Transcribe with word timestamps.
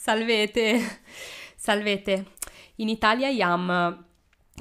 Salvete, 0.00 0.78
salvete. 1.56 2.24
In 2.76 2.88
Italia 2.88 3.28
iam 3.30 3.68
eh, 3.68 3.86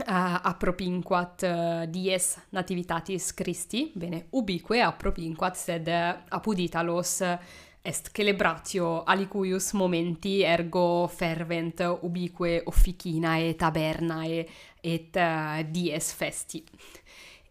uh, 0.07 0.39
appropinquat 0.41 1.43
uh, 1.43 1.81
eh, 1.83 1.87
dies 1.87 2.41
nativitatis 2.49 3.35
Christi, 3.35 3.91
bene, 3.93 4.25
ubique 4.31 4.81
appropinquat 4.81 5.55
sed 5.55 5.87
eh, 5.87 6.25
apud 6.29 6.57
Italos 6.57 7.21
est 7.21 8.09
celebratio 8.11 9.03
alicuius 9.05 9.73
momenti 9.73 10.41
ergo 10.41 11.05
fervent 11.07 11.85
ubique 12.01 12.63
officinae 12.65 13.53
tabernae 13.55 14.41
et 14.81 15.15
uh, 15.21 15.61
dies 15.69 16.13
festi. 16.17 16.65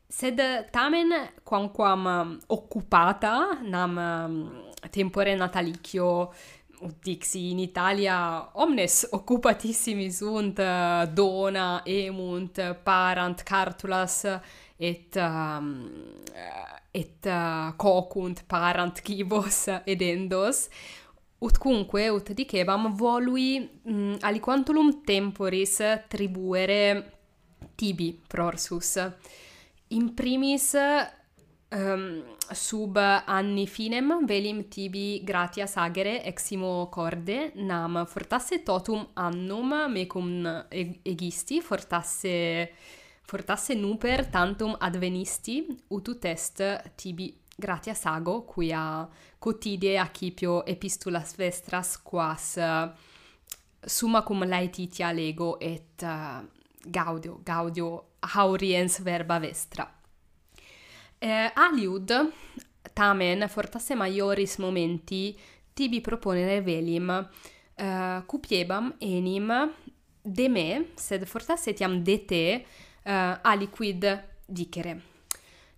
Sed 0.09 0.43
tamen 0.73 1.15
quamquam 1.45 2.39
occupata 2.49 3.61
nam 3.63 3.99
tempore 4.91 5.35
natalicio 5.37 6.33
dixi 7.03 7.51
in 7.51 7.59
Italia 7.59 8.51
omnes 8.55 9.07
occupatissimi 9.11 10.11
sunt 10.11 10.61
dona 11.13 11.83
emunt 11.85 12.61
parant 12.83 13.43
cartulas 13.43 14.25
et 14.77 15.17
um, 15.17 15.91
et 16.91 17.27
uh, 17.27 17.75
cocunt 17.77 18.45
parant 18.47 19.01
cibos 19.03 19.67
edendos. 19.85 20.69
Ut 21.39 21.59
cunque 21.59 22.09
ut 22.09 22.33
dicebam 22.33 22.95
volui 22.97 23.61
mm, 23.61 23.93
mh, 23.93 24.17
aliquantulum 24.25 25.03
temporis 25.05 25.81
tribuere 26.09 27.13
tibi 27.77 28.19
prorsus. 28.27 28.97
In 29.89 30.15
primis 30.15 30.73
um, 31.71 32.23
sub 32.53 32.97
anni 32.97 33.67
finem 33.67 34.25
velim 34.27 34.69
tibi 34.69 35.23
gratias 35.25 35.77
agere 35.77 36.23
eximo 36.25 36.89
corde 36.89 37.53
nam 37.55 38.05
fortasse 38.07 38.63
totum 38.63 39.09
annum 39.15 39.75
mecum 39.91 40.65
egisti 40.71 41.61
fortasse 41.61 42.73
fortasse 43.23 43.75
nuper 43.75 44.29
tantum 44.31 44.77
advenisti 44.79 45.67
ut 45.89 46.25
est 46.25 46.63
tibi 46.95 47.35
gratias 47.57 48.05
ago 48.07 48.45
quia 48.45 49.09
cotidie 49.39 49.99
accipio 49.99 50.65
epistulas 50.65 51.35
vestras 51.37 51.97
quas 52.03 52.59
summa 53.87 54.23
cum 54.23 54.45
laetitia 54.45 55.13
lego 55.13 55.57
et 55.61 56.03
uh, 56.03 56.45
gaudio 56.87 57.41
gaudio 57.45 58.05
hauriens 58.21 59.01
verba 59.03 59.39
vestra. 59.39 59.96
Eh, 61.19 61.51
Aliud, 61.55 62.13
tamen, 62.93 63.49
fortasse 63.49 63.95
maioris 63.95 64.59
momenti, 64.59 65.35
tibi 65.73 66.03
proponere 66.03 66.61
velim, 66.61 67.09
eh, 67.75 68.23
cupiebam 68.27 68.95
enim 68.99 69.53
de 70.23 70.49
me, 70.49 70.93
sed 70.95 71.25
fortasse 71.25 71.73
tiam 71.73 72.03
de 72.03 72.19
te, 72.25 72.65
eh, 73.03 73.39
aliquid 73.43 74.05
dicere. 74.47 75.01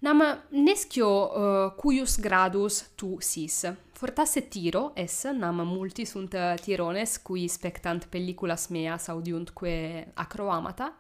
Nam 0.00 0.22
nescio 0.50 1.08
uh, 1.10 1.72
cuius 1.74 2.20
gradus 2.22 2.92
tu 2.94 3.16
sis, 3.18 3.64
Fortasse 3.98 4.44
tiro, 4.46 4.92
es, 4.94 5.24
nam 5.34 5.58
multi 5.66 6.04
sunt 6.06 6.36
tirones, 6.62 7.16
cui 7.18 7.48
spectant 7.48 8.06
pelliculas 8.06 8.68
meas 8.70 9.08
audiuntque 9.08 10.12
acroamata, 10.14 10.92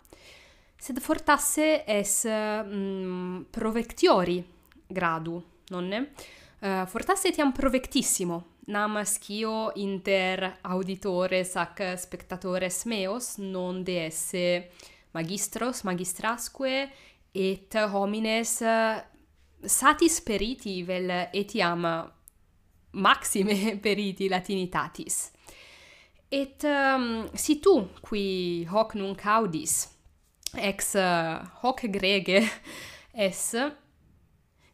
sed 0.78 1.00
fortasse 1.02 1.84
es 1.86 2.24
mh, 2.24 3.48
provectiori 3.50 4.42
gradu, 4.86 5.42
nonne? 5.70 6.10
Uh, 6.58 6.84
fortasse 6.90 7.28
etiam 7.28 7.52
provectissimo, 7.54 8.38
nam 8.72 8.98
scio 9.04 9.70
inter 9.78 10.58
auditores 10.62 11.54
ac 11.56 11.84
spectatores 11.96 12.84
meos 12.90 13.36
non 13.38 13.82
de 13.82 14.06
esse 14.06 14.70
magistros, 15.12 15.82
magistrasque, 15.82 16.90
et 17.32 17.74
homines 17.92 18.60
eh, 18.60 19.04
satis 19.64 20.20
periti 20.22 20.82
vel 20.82 21.10
etiam 21.32 21.84
maxime 22.90 23.78
periti 23.84 24.28
latinitatis. 24.28 25.30
Et 26.30 26.62
um, 26.64 27.28
si 27.32 27.58
tu, 27.58 27.88
qui 28.04 28.66
hoc 28.68 28.94
nunc 28.94 29.24
audis, 29.24 29.86
ex 30.54 30.94
eh, 30.94 31.38
hoc 31.62 31.84
grege 31.90 32.42
es 33.28 33.56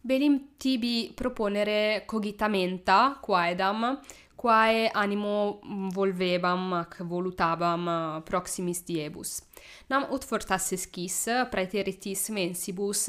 belim 0.01 0.39
tibi 0.59 1.12
proponere 1.17 2.05
cogitamenta 2.07 3.19
quaedam 3.23 4.01
quae 4.37 4.91
animo 4.93 5.61
volvebam 5.95 6.73
ac 6.83 7.01
volutabam 7.09 7.89
eh, 7.89 8.23
proximis 8.29 8.84
diebus. 8.84 9.41
Nam 9.89 10.07
ut 10.13 10.25
fortasses 10.25 10.87
quis 10.93 11.25
praeteritis 11.51 12.29
mensibus 12.31 13.09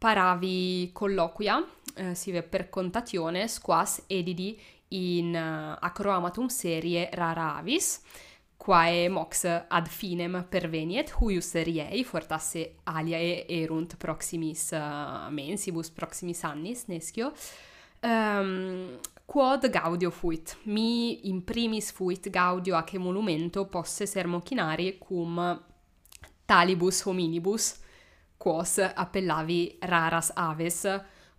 paravi 0.00 0.90
colloquia 0.92 1.60
eh, 1.96 2.14
sive 2.14 2.42
per 2.42 2.70
contationes, 2.70 3.58
quas 3.60 4.00
edidi 4.08 4.54
in 4.90 5.34
uh, 5.34 5.76
acroamatum 5.80 6.48
serie 6.48 7.08
rara 7.12 7.56
avis 7.58 8.00
quae 8.60 9.08
mox 9.08 9.46
ad 9.46 9.88
finem 9.88 10.44
perveniet, 10.48 11.14
huius 11.16 11.54
riei 11.64 12.04
fortasse 12.04 12.74
aliae 12.92 13.46
erunt 13.48 13.96
proximis 13.96 14.66
uh, 14.76 15.30
mensibus, 15.32 15.88
proximis 15.90 16.42
annis, 16.44 16.84
nescio, 16.92 17.30
um, 17.30 18.10
ehm, 18.10 18.98
quod 19.24 19.64
gaudio 19.70 20.10
fuit, 20.10 20.58
mi 20.64 21.30
in 21.30 21.40
primis 21.42 21.90
fuit 21.90 22.28
gaudio 22.28 22.76
a 22.76 22.84
che 22.84 22.98
monumento 22.98 23.64
posse 23.64 24.04
sermocinari 24.04 24.98
cum 24.98 25.40
talibus 26.44 27.00
hominibus, 27.06 27.78
quos 28.36 28.76
appellavi 28.78 29.78
raras 29.80 30.32
aves, 30.34 30.84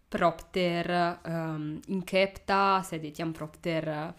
propter 0.07 1.19
um, 1.23 1.79
incepta, 1.87 2.81
sedetiam 2.81 3.31
propter 3.31 3.87
eh, 3.87 4.13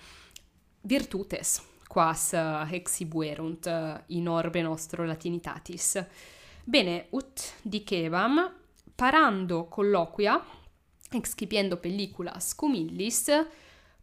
virtutes 0.83 1.72
quas 1.93 2.33
eh, 2.33 2.65
hexibuerunt 2.71 3.67
eh, 3.67 4.05
in 4.07 4.27
orbe 4.27 4.63
nostro 4.63 5.05
latinitatis. 5.05 6.03
Bene, 6.65 7.09
ut 7.11 7.53
dicebam, 7.61 8.51
parando 8.95 9.67
colloquia, 9.69 10.43
excipiendo 11.11 11.77
pelliculas 11.77 12.55
cum 12.55 12.73
illis, 12.73 13.27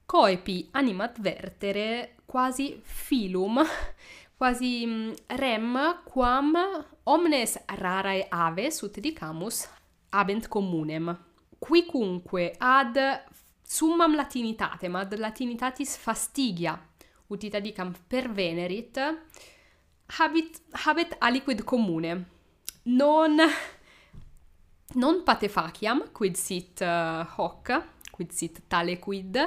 coepi 0.05 0.67
animadvertere 0.71 2.17
quasi 2.25 2.79
filum, 2.83 3.59
quasi 4.37 4.85
mm, 4.85 5.11
rem 5.25 6.01
quam 6.03 6.53
omnes 7.05 7.57
rarae 7.65 8.27
aves 8.29 8.81
ut 8.81 8.99
dicamus 8.99 9.67
habent 10.09 10.47
communem. 10.47 11.17
Quicunque 11.57 12.53
ad 12.55 12.99
summam 13.63 14.13
latinitatem, 14.13 14.95
ad 14.95 15.17
latinitatis 15.17 15.97
fastigia 15.97 16.88
utita 17.29 17.59
dicam 17.59 17.93
pervenerit, 18.07 18.97
habit, 20.17 20.61
habet 20.85 21.15
aliquid 21.19 21.63
commune, 21.63 22.25
non, 22.83 23.37
non 24.95 25.23
patefaciam, 25.23 26.09
quid 26.11 26.35
sit 26.35 26.81
uh, 26.81 27.23
hoc, 27.37 27.71
quid 28.11 28.31
sit 28.33 28.63
tale 28.67 28.97
quid, 28.99 29.37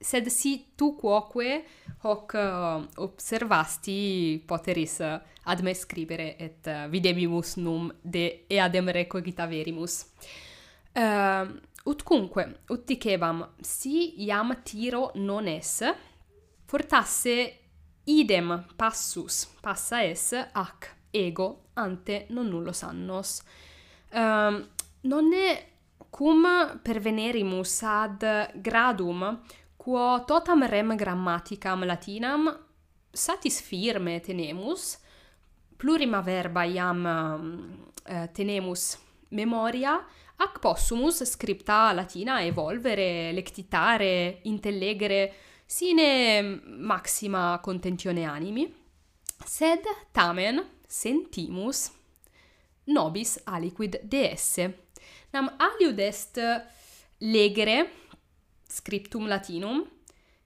sed 0.00 0.26
si 0.28 0.72
tu 0.74 0.94
quoque 0.96 1.64
hoc 2.02 2.34
uh, 2.34 2.82
observasti 3.02 4.42
poteris 4.46 5.00
eh, 5.00 5.20
ad 5.44 5.62
me 5.62 5.74
scribere 5.74 6.36
et 6.36 6.66
uh, 6.66 6.88
videbimus 6.88 7.56
num 7.56 7.90
de 8.02 8.46
eadem 8.48 8.88
recogita 8.88 9.46
verimus. 9.46 10.04
Uh, 10.96 11.44
utcunque, 11.84 12.46
ut 12.72 12.86
dicebam, 12.88 13.44
si 13.60 14.24
iam 14.24 14.54
tiro 14.64 15.10
non 15.14 15.46
es, 15.46 15.82
fortasse 16.66 17.36
idem 18.04 18.64
passus 18.76 19.46
passa 19.60 20.02
es 20.02 20.32
ac 20.32 20.94
ego 21.10 21.70
ante 21.74 22.26
non 22.30 22.48
nullo 22.48 22.72
sannos 22.72 23.42
um, 24.12 24.18
ehm, 24.20 24.68
nonne 25.02 25.74
cum 26.10 26.44
pervenerimus 26.82 27.82
ad 27.82 28.50
gradum 28.54 29.40
quo 29.76 30.24
totam 30.26 30.66
rem 30.66 30.96
grammaticam 30.96 31.84
latinam 31.84 32.48
satis 33.12 33.60
firme 33.60 34.20
tenemus 34.20 34.98
plurima 35.76 36.20
verba 36.20 36.64
iam 36.64 37.04
uh, 37.04 38.26
tenemus 38.32 38.96
memoria 39.30 39.96
ac 40.36 40.58
possumus 40.60 41.22
scripta 41.24 41.92
latina 41.92 42.42
evolvere 42.42 43.32
lectitare 43.32 44.40
intellegere 44.44 45.32
sine 45.66 46.40
maxima 46.64 47.58
contentione 47.62 48.24
animi, 48.24 48.72
sed 49.44 49.82
tamen 50.12 50.62
sentimus 50.86 51.90
nobis 52.86 53.40
aliquid 53.44 54.00
deesse. 54.02 54.70
Nam 55.32 55.50
aliud 55.58 55.98
est 55.98 56.38
legere 57.18 57.90
scriptum 58.68 59.26
latinum, 59.26 59.84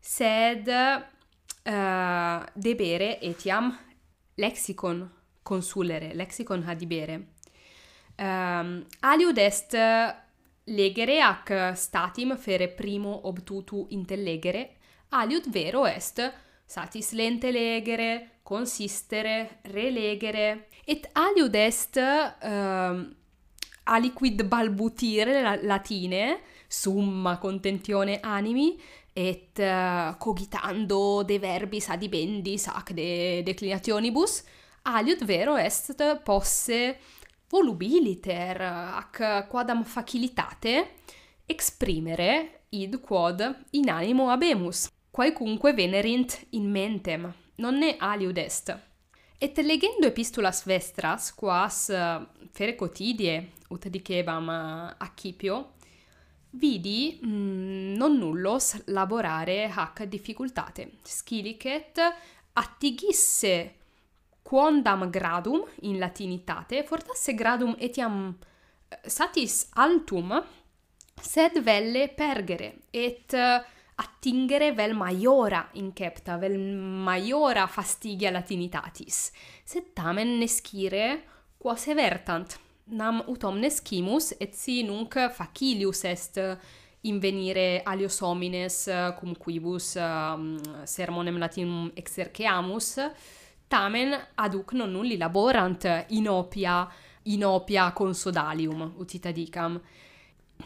sed 0.01 0.69
uh, 0.69 2.47
debere 2.55 3.19
etiam 3.21 3.71
lexicon 4.37 5.05
consulere, 5.43 6.15
lexicon 6.15 6.65
hadibere. 6.65 7.21
Um, 8.17 8.85
aliud 9.01 9.39
est 9.39 9.77
legere 10.71 11.21
ac 11.21 11.51
eh, 11.51 11.75
statim 11.75 12.37
fere 12.37 12.69
primo 12.69 13.29
obtutu 13.29 13.87
intellegere, 13.91 14.77
aliud 15.11 15.49
vero 15.51 15.87
est 15.87 16.23
satis 16.71 17.13
lente 17.13 17.51
legere, 17.51 18.41
consistere, 18.43 19.61
relegere, 19.63 20.69
et 20.87 21.09
aliud 21.13 21.55
est 21.55 21.99
uh, 21.99 23.01
aliquid 23.91 24.45
balbutire 24.47 25.41
la, 25.43 25.57
latine, 25.63 26.39
summa 26.69 27.39
contentione 27.39 28.21
animi, 28.23 28.79
et 29.13 29.59
uh, 29.59 30.15
cogitando 30.19 31.25
de 31.27 31.39
verbis 31.43 31.91
adibendis 31.91 32.69
sac 32.69 32.93
de 32.95 33.43
declinationibus, 33.43 34.45
aliud 34.83 35.25
vero 35.27 35.57
est 35.59 35.99
posse 36.25 36.95
volubiliter 37.51 38.61
ac 38.63 39.47
quadam 39.49 39.83
facilitate 39.85 40.95
exprimere 41.47 42.63
id 42.71 43.01
quod 43.01 43.43
in 43.71 43.89
animo 43.91 44.31
habemus 44.31 44.89
quaecunque 45.11 45.73
venerint 45.75 46.47
in 46.51 46.71
mentem 46.71 47.33
non 47.57 47.77
ne 47.77 47.97
aliud 47.99 48.39
est. 48.39 48.75
Et 49.39 49.57
legendo 49.59 50.07
epistulas 50.07 50.65
vestras 50.65 51.33
quas 51.35 51.91
fere 52.53 52.75
quotidie 52.77 53.53
ut 53.69 53.89
dicebam 53.89 54.49
accipio 54.99 55.73
vidi 56.51 57.19
mh, 57.23 57.97
non 57.97 58.17
nullos 58.19 58.83
laborare 58.87 59.71
hac 59.71 60.05
difficultate 60.05 60.99
scilicet 61.03 61.99
attigisse 62.53 63.80
quondam 64.51 65.09
gradum 65.11 65.63
in 65.87 65.99
latinitate 65.99 66.83
fortasse 66.83 67.37
gradum 67.39 67.77
etiam 67.79 68.33
eh, 68.89 68.97
satis 69.07 69.69
altum 69.79 70.33
sed 71.23 71.61
velle 71.63 72.09
pergere 72.09 72.73
et 72.91 73.33
eh, 73.39 73.61
attingere 74.03 74.73
vel 74.73 74.97
maiora 74.97 75.61
incepta 75.79 76.39
vel 76.41 76.57
maiora 76.59 77.67
fastigia 77.69 78.31
latinitatis. 78.33 79.31
Sed 79.63 79.93
tamen 79.95 80.39
nescire 80.41 81.05
quoque 81.61 81.95
vertant 81.95 82.59
nam 82.97 83.23
ut 83.31 83.45
omnes 83.45 83.79
scimus 83.85 84.33
et 84.41 84.57
si 84.57 84.81
nunc 84.83 85.15
facilius 85.37 86.03
est 86.11 86.41
invenire 87.07 87.83
alios 87.87 88.19
homines 88.27 88.87
eh, 88.89 89.13
cum 89.21 89.37
quibus 89.39 89.95
um, 89.95 90.57
sermonem 90.85 91.39
latinum 91.39 91.93
exerceamus 91.95 92.97
tamen 93.71 94.17
aduc 94.35 94.73
non 94.73 94.91
nulli 94.91 95.17
laborant 95.17 95.85
in 96.09 96.27
opia 96.29 96.91
in 97.23 97.45
opia 97.45 97.93
consodalium 97.93 98.95
utita 98.99 99.31
dicam. 99.31 99.81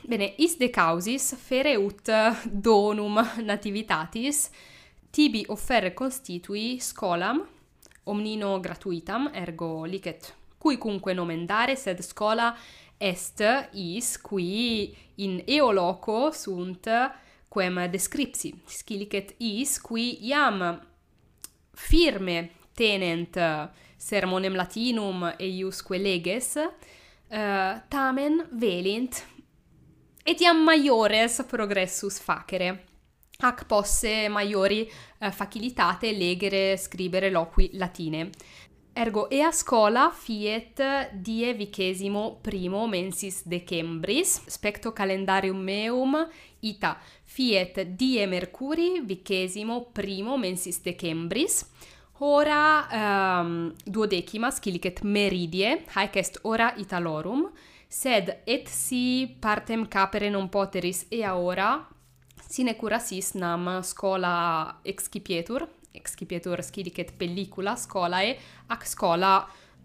Bene 0.02 0.34
is 0.38 0.56
de 0.56 0.70
causis 0.70 1.34
fere 1.36 1.74
ut 1.76 2.08
donum 2.44 3.20
nativitatis 3.44 4.48
tibi 5.10 5.44
offerre 5.48 5.92
constitui 5.92 6.80
scolam 6.80 7.42
omnino 8.04 8.58
gratuitam 8.60 9.30
ergo 9.34 9.84
licet. 9.84 10.34
Cui 10.58 10.78
nomen 11.12 11.44
dare 11.44 11.76
sed 11.76 12.00
scola 12.00 12.56
est 12.96 13.42
is 13.72 14.18
qui 14.18 14.96
in 15.16 15.42
eo 15.44 15.72
loco 15.72 16.30
sunt 16.30 16.88
quem 17.48 17.86
descripsi. 17.90 18.54
Scilicet 18.64 19.34
is 19.38 19.78
qui 19.80 20.26
iam 20.26 20.80
firme 21.70 22.62
tenent 22.74 23.36
eh, 23.36 23.68
sermonem 23.96 24.54
latinum 24.54 25.30
eiusque 25.38 25.96
leges, 25.96 26.58
uh, 26.58 27.80
tamen 27.88 28.42
velint, 28.60 29.22
etiam 30.22 30.60
maiores 30.66 31.38
progressus 31.48 32.18
facere 32.20 32.68
ac 33.40 33.64
posse 33.64 34.28
maiori 34.28 34.82
uh, 34.84 35.30
facilitate 35.30 36.12
legere 36.12 36.76
scribere 36.76 37.30
loqui 37.30 37.70
latine. 37.80 38.28
Ergo 38.96 39.28
ea 39.28 39.50
scola 39.50 40.10
fiet 40.14 40.80
die 41.10 41.52
vicesimo 41.54 42.38
primo 42.40 42.86
mensis 42.86 43.42
decembris, 43.42 44.44
specto 44.46 44.92
calendarium 44.92 45.58
meum 45.58 46.14
ita 46.60 46.92
fiet 47.24 47.80
die 47.96 48.24
mercuri 48.26 49.00
vicesimo 49.02 49.90
primo 49.90 50.36
mensis 50.36 50.78
decembris, 50.80 51.64
Hora 52.18 52.86
um, 52.90 52.96
ehm, 52.96 53.74
duodecimas, 53.84 54.60
cilicet 54.62 55.02
meridie, 55.02 55.82
haec 55.96 56.16
est 56.16 56.38
ora 56.42 56.72
Italorum, 56.78 57.48
sed 57.88 58.30
et 58.46 58.68
si 58.70 59.26
partem 59.40 59.88
capere 59.88 60.28
non 60.30 60.48
poteris 60.48 61.06
ea 61.10 61.34
ora, 61.34 61.72
sine 62.46 62.76
curasis 62.76 63.32
nam 63.34 63.80
scola 63.82 64.78
excipietur, 64.84 65.66
excipietur 65.90 66.62
scilicet 66.62 67.10
pellicula 67.18 67.74
scolae, 67.74 68.36
ac 68.70 68.86
scola 68.86 69.34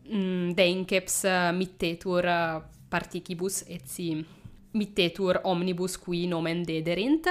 mm, 0.06 0.52
deinceps 0.54 1.24
mittetur 1.58 2.30
particibus, 2.90 3.64
et 3.66 3.90
si 3.90 4.14
mittetur 4.78 5.42
omnibus 5.50 5.98
qui 5.98 6.28
nomen 6.28 6.62
dederint, 6.62 7.26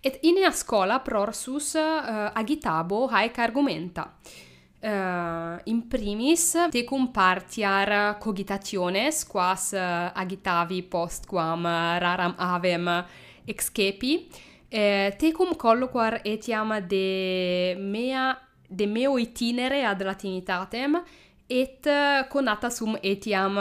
et 0.00 0.18
ine 0.22 0.50
scola 0.52 1.00
prorsus 1.00 1.74
uh, 1.74 2.30
agitabo 2.34 3.06
haec 3.06 3.38
argumenta. 3.38 4.14
Uh, 4.80 5.58
in 5.64 5.88
primis 5.88 6.54
tecum 6.70 7.08
partiar 7.10 8.16
cogitationes 8.20 9.24
quas 9.26 9.72
uh, 9.72 10.12
agitavi 10.14 10.84
postquam 10.86 11.66
raram 11.98 12.36
avem 12.38 12.86
excepi 13.44 14.28
eh, 14.70 15.16
tecum 15.18 15.56
colloquar 15.56 16.20
etiam 16.22 16.78
de 16.86 17.74
mea 17.80 18.38
de 18.68 18.86
meo 18.86 19.18
itinere 19.18 19.82
ad 19.84 20.00
latinitatem 20.00 21.02
et 21.48 21.88
conata 22.28 22.70
sum 22.70 22.96
etiam 23.02 23.56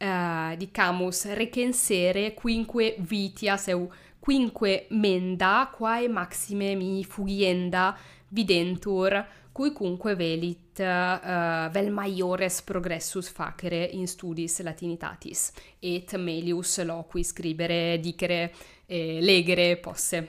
uh, 0.00 0.56
dicamus 0.56 1.26
recensere 1.26 2.34
quinque 2.34 2.96
vitias 2.98 3.68
eu 3.68 3.88
quinque 4.20 4.86
menda 4.90 5.70
quae 5.74 6.08
maxime 6.08 6.74
mi 6.76 7.04
fugienda 7.04 7.96
videntur 8.28 9.26
cuicunque 9.52 10.14
velit 10.14 10.78
uh, 10.78 11.68
vel 11.70 11.90
maiores 11.90 12.62
progressus 12.62 13.28
facere 13.28 13.84
in 13.92 14.06
studis 14.06 14.60
latinitatis 14.62 15.50
et 15.80 16.14
melius 16.16 16.78
loqui 16.84 17.24
scribere 17.24 17.98
dicere 17.98 18.52
eh, 18.86 19.18
legere 19.20 19.76
posse. 19.76 20.28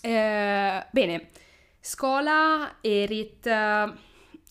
Eh, 0.00 0.86
bene 0.90 1.28
scola 1.80 2.78
erit 2.80 3.46
uh, 3.46 3.92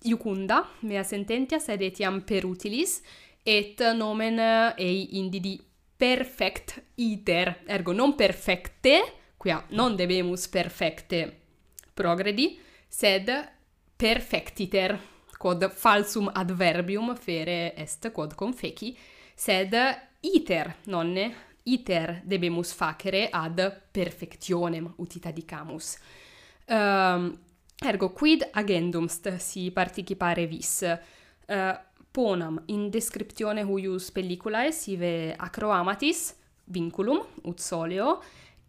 iucunda 0.04 0.68
mea 0.82 1.04
sententia 1.04 1.60
sed 1.60 1.82
etiam 1.82 2.22
per 2.24 2.46
utilis 2.46 3.02
et 3.44 3.82
nomen 3.98 4.40
eh, 4.40 4.74
ei 4.78 5.18
indidi 5.18 5.60
perfect 6.04 6.84
iter, 6.96 7.62
ergo 7.66 7.94
non 7.94 8.14
perfecte, 8.14 9.14
quia 9.38 9.64
non 9.70 9.96
debemus 9.96 10.50
perfecte 10.50 11.40
progredi, 11.94 12.60
sed 12.90 13.32
perfectiter, 13.96 15.00
quod 15.38 15.72
falsum 15.72 16.30
adverbium 16.34 17.16
fere 17.16 17.74
est 17.74 18.12
quod 18.12 18.36
confeci, 18.36 18.98
sed 19.34 19.78
iter, 20.20 20.76
nonne, 20.92 21.34
iter 21.64 22.20
debemus 22.26 22.74
facere 22.74 23.30
ad 23.32 23.64
perfectionem 23.90 24.94
utita 24.98 25.32
dicamus. 25.32 25.98
Um, 26.68 27.32
ergo 27.80 28.12
quid 28.12 28.50
agendum 28.52 29.08
st 29.08 29.38
si 29.38 29.72
participare 29.72 30.48
vis. 30.48 30.82
Uh, 31.48 31.80
ponam 32.14 32.62
in 32.70 32.90
descriptione 32.94 33.64
huius 33.66 34.12
pelliculae 34.14 34.72
sive 34.72 35.34
acroamatis 35.34 36.28
vinculum 36.66 37.20
ut 37.50 37.60
soleo 37.60 38.22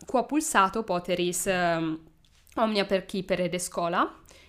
qua 0.06 0.24
pulsato 0.24 0.82
poteris 0.82 1.44
um, 1.46 1.98
omnia 2.56 2.84
percipere 2.84 3.48
de 3.48 3.58
scola. 3.58 4.04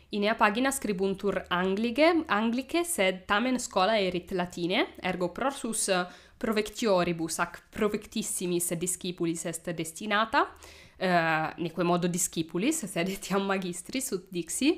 Inea 0.10 0.36
pagina 0.36 0.72
scribuntur 0.72 1.46
anglige, 1.50 2.24
angliche, 2.28 2.84
sed 2.86 3.26
tamen 3.28 3.58
scola 3.60 3.98
erit 4.00 4.32
latine, 4.32 4.86
ergo 5.04 5.32
prorsus 5.34 5.90
provectioribus 6.38 7.40
ac 7.44 7.58
provectissimis 7.74 8.72
discipulis 8.80 9.46
est 9.46 9.72
destinata, 9.76 10.46
uh, 10.46 11.50
neque 11.58 11.84
modo 11.84 12.08
discipulis, 12.08 12.86
sed 12.86 13.12
etiam 13.12 13.44
magistris 13.50 14.14
ut 14.16 14.30
dixi, 14.32 14.76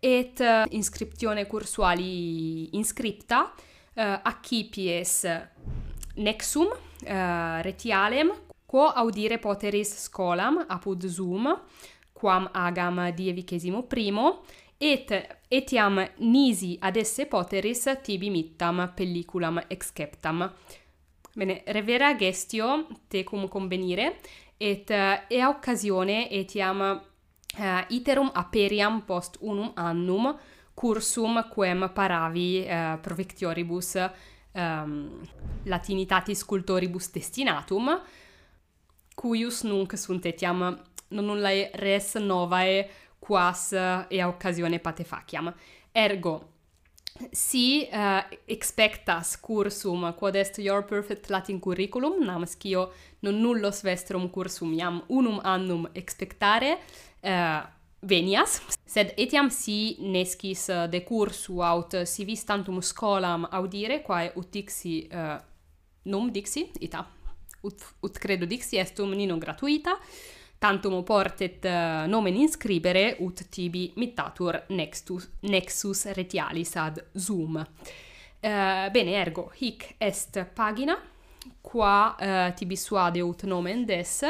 et 0.00 0.40
eh, 0.40 0.64
inscriptione 0.70 1.46
cursuali 1.46 2.76
inscripta 2.76 3.52
eh, 3.94 4.02
uh, 4.02 4.20
accipies 4.22 5.26
nexum 6.16 6.66
uh, 6.66 7.60
retialem 7.62 8.32
quo 8.66 8.86
audire 8.86 9.38
poteris 9.38 9.94
scolam 10.04 10.64
apud 10.68 11.06
Zoom 11.06 11.48
quam 12.12 12.48
agam 12.52 13.10
dievicesimo 13.10 13.82
primo 13.82 14.42
et 14.78 15.12
etiam 15.48 16.04
nisi 16.18 16.76
ad 16.80 16.96
esse 16.96 17.26
poteris 17.26 17.86
tibi 18.02 18.30
mittam 18.30 18.92
pelliculam 18.94 19.62
exceptam. 19.68 20.52
Bene, 21.36 21.62
revera 21.66 22.14
gestio 22.16 22.86
tecum 23.08 23.48
convenire, 23.48 24.16
et 24.56 24.88
uh, 24.88 25.24
ea 25.28 25.48
occasione 25.48 26.30
etiam 26.30 26.80
uh, 27.58 27.84
iterum 27.88 28.30
aperiam 28.34 29.02
post 29.06 29.36
unum 29.40 29.72
annum 29.74 30.36
cursum 30.74 31.42
quem 31.54 31.90
paravi 31.94 32.66
eh, 32.66 32.92
uh, 32.92 33.00
provectioribus 33.00 33.94
um, 33.94 34.10
ehm, 34.52 35.20
latinitatis 35.64 36.44
cultoribus 36.44 37.10
destinatum 37.12 38.00
cuius 39.16 39.62
nunc 39.64 39.96
sunt 39.96 40.26
etiam 40.26 40.60
non 41.08 41.24
nullae 41.24 41.70
res 41.80 42.14
novae 42.20 42.84
quas 43.18 43.72
eh, 43.72 44.04
ea 44.18 44.28
occasione 44.28 44.78
patefaciam. 44.78 45.54
Ergo 45.92 46.52
si 47.32 47.88
uh, 47.90 48.20
expectas 48.44 49.38
cursum 49.40 50.12
quod 50.18 50.34
est 50.36 50.58
your 50.58 50.84
perfect 50.84 51.30
latin 51.30 51.58
curriculum 51.58 52.22
nam 52.24 52.44
scio 52.44 52.92
non 53.20 53.40
nullos 53.40 53.80
vestrum 53.82 54.28
cursum 54.28 54.74
iam 54.76 55.02
unum 55.08 55.40
annum 55.42 55.88
expectare 55.94 56.76
uh, 57.26 57.76
venias, 58.06 58.60
sed 58.86 59.12
etiam 59.18 59.48
si 59.50 59.96
nescis 60.00 60.68
eh, 60.70 60.86
de 60.90 61.02
cursu 61.04 61.60
aut 61.64 61.94
eh, 61.94 62.06
si 62.06 62.24
vis 62.24 62.44
tantum 62.44 62.80
scolam 62.80 63.46
audire, 63.50 64.00
quae 64.02 64.30
ut 64.36 64.50
dixi, 64.52 65.00
uh, 65.10 65.36
num 66.12 66.30
dixi, 66.30 66.66
ita, 66.86 67.02
ut, 67.66 67.84
ut 68.06 68.18
credo 68.22 68.46
dixi 68.46 68.78
estum 68.78 69.14
nino 69.16 69.38
gratuita, 69.42 69.96
tantum 70.62 70.94
oportet 71.00 71.66
uh, 71.66 72.04
nomen 72.10 72.38
inscribere, 72.40 73.16
ut 73.24 73.46
tibi 73.50 73.88
mittatur 73.96 74.62
nextus, 74.76 75.28
nexus 75.50 76.06
retialis 76.16 76.76
ad 76.80 77.02
Zoom. 77.18 77.58
Uh, 77.58 78.86
bene, 78.94 79.16
ergo, 79.18 79.50
hic 79.58 79.96
est 79.98 80.38
pagina, 80.54 80.94
qua 81.60 82.14
uh, 82.14 82.54
tibi 82.54 82.78
suade 82.78 83.24
ut 83.24 83.42
nomen 83.50 83.84
des, 83.88 84.20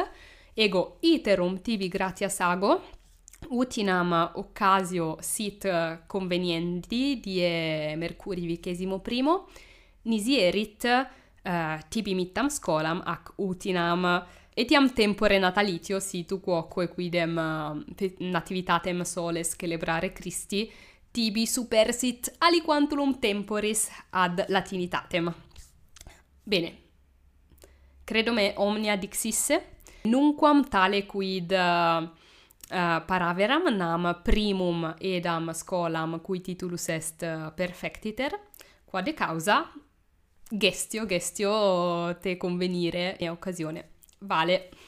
ego 0.59 0.97
iterum 1.03 1.59
tibi 1.61 1.89
gratias 1.89 2.41
ago 2.41 2.81
utinam 3.49 4.31
occasio 4.35 5.19
sit 5.21 5.65
eh, 5.65 5.99
conveniendi 6.07 7.21
die 7.21 7.95
mercuri 7.97 8.47
vicesimo 8.47 9.01
primo 9.01 9.49
nisierit 10.05 10.85
uh, 10.85 11.07
eh, 11.43 11.79
tibi 11.89 12.15
mittam 12.15 12.49
scolam 12.49 13.03
ac 13.05 13.35
utinam 13.37 14.25
etiam 14.55 14.89
tempore 14.95 15.39
natalitio 15.39 16.01
situ 16.01 16.41
quoque 16.41 16.89
quidem 16.89 17.37
eh, 17.39 18.07
uh, 18.07 18.15
nativitatem 18.19 19.03
soles 19.03 19.55
celebrare 19.59 20.13
Christi 20.13 20.73
tibi 21.11 21.47
supersit 21.47 22.35
aliquantulum 22.39 23.19
temporis 23.19 23.91
ad 24.11 24.45
latinitatem. 24.49 25.35
Bene. 26.43 26.85
Credo 28.05 28.33
me 28.33 28.53
omnia 28.57 28.97
dixisse 28.97 29.75
nunquam 30.07 30.65
tale 30.69 31.05
quid 31.07 31.53
Uh, 32.69 32.99
paraveram 33.07 33.71
nam 33.71 34.23
primum 34.25 34.93
edam 34.99 35.53
scolam 35.53 36.19
cui 36.21 36.41
titulus 36.41 36.89
est 36.89 37.23
eh, 37.23 37.53
perfectiter 37.55 38.33
quade 38.85 39.15
causa 39.15 39.73
gestio 40.51 41.07
gestio 41.07 42.17
te 42.21 42.37
convenire 42.37 43.17
e 43.19 43.29
occasione. 43.29 43.91
Vale. 44.19 44.69